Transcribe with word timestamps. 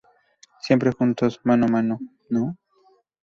siempre 0.61 0.91
juntos, 0.97 1.39
mano 1.43 1.67
a 1.67 1.71
mano,¿ 1.75 1.99
no? 2.31 2.57